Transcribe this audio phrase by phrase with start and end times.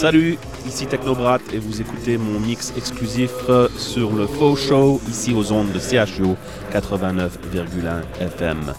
[0.00, 5.34] Salut, ici Technobrat et vous écoutez mon mix exclusif euh, sur le Faux Show ici
[5.34, 6.36] aux ondes de CHU
[6.72, 8.72] 89,1 FM.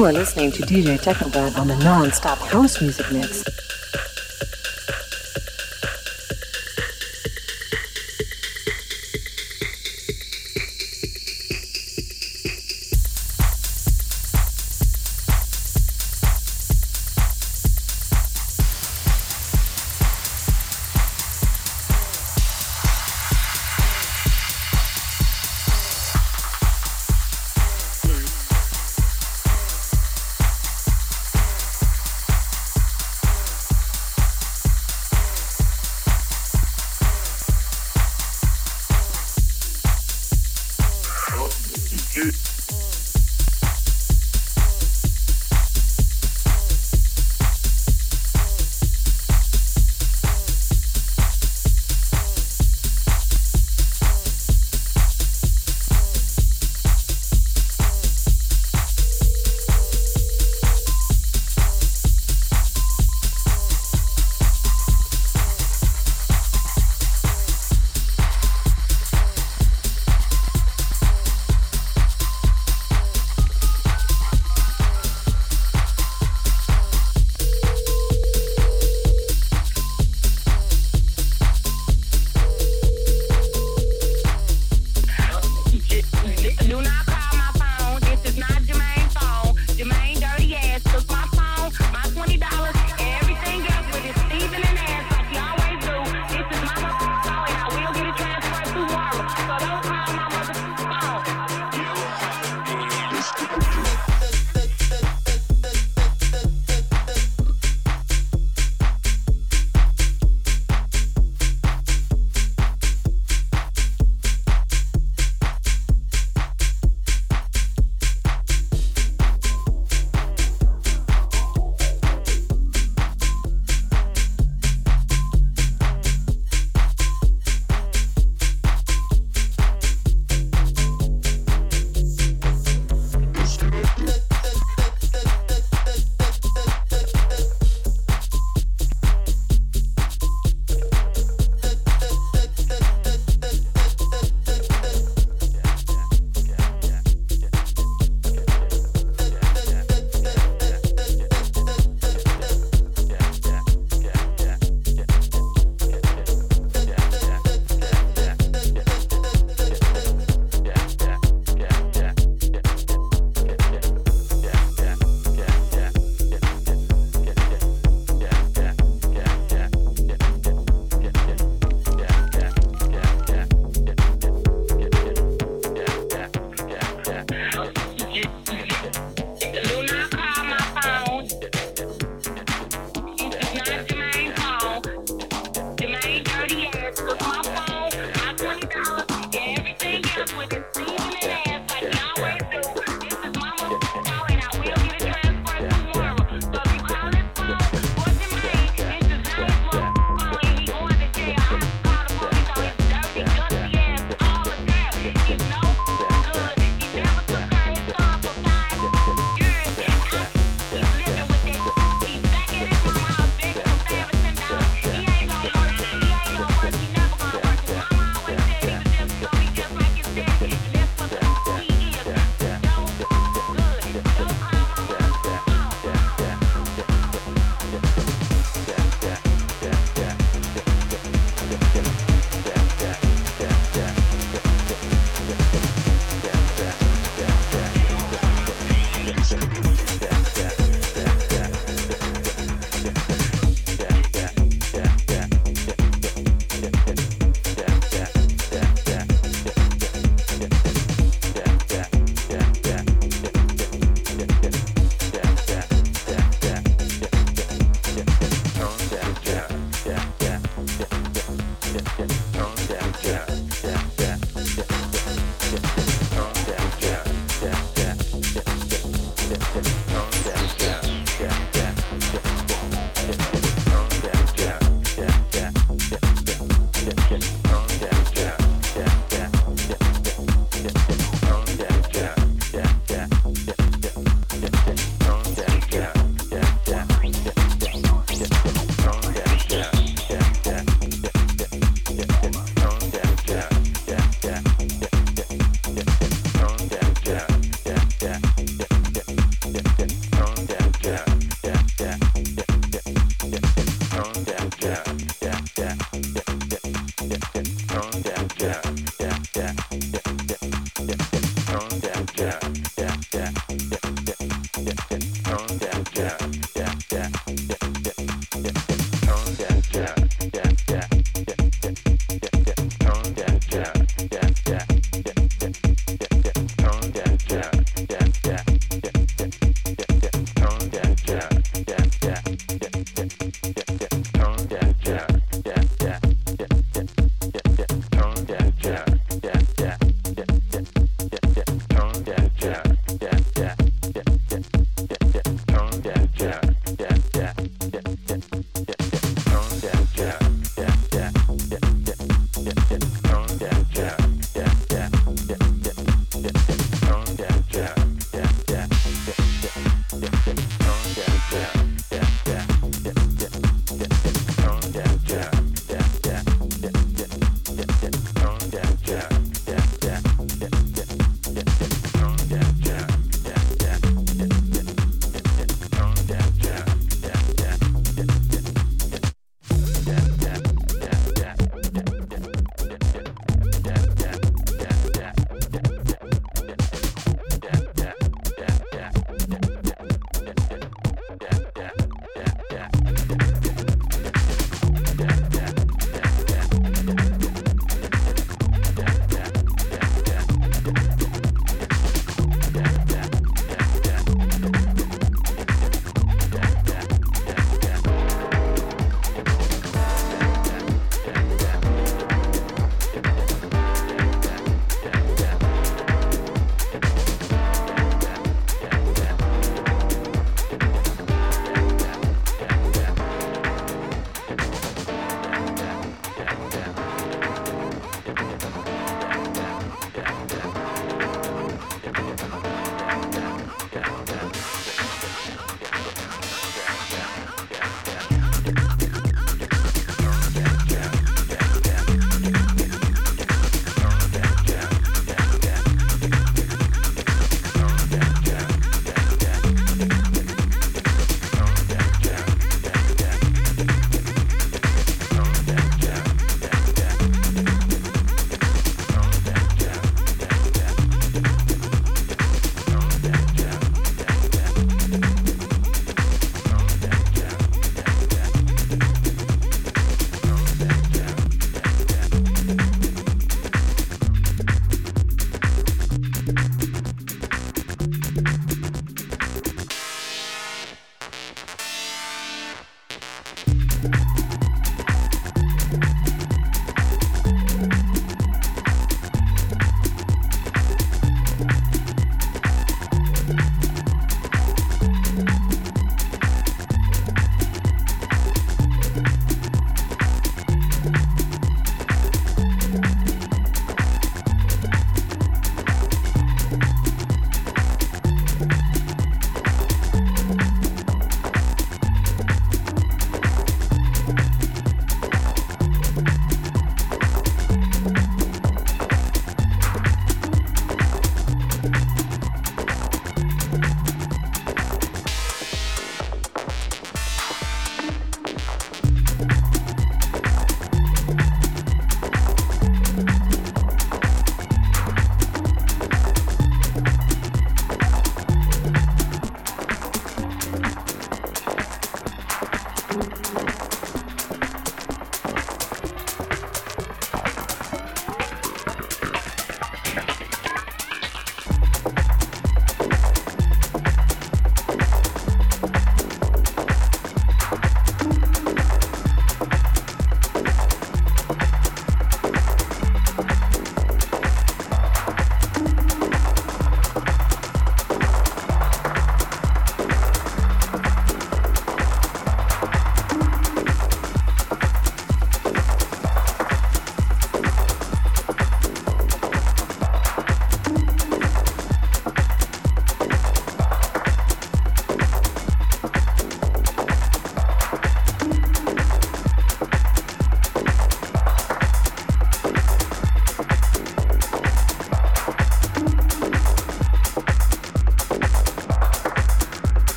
[0.00, 3.49] You are listening to DJ Technobrad on the non-stop house music mix.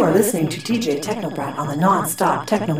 [0.00, 2.74] You are listening to DJ Technobrat on the non-stop Techno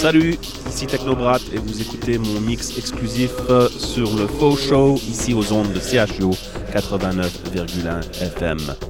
[0.00, 5.34] Salut, ici Technobrat et vous écoutez mon mix exclusif euh, sur le Faux Show ici
[5.34, 6.30] aux ondes de CHO
[6.72, 8.89] 89,1 FM.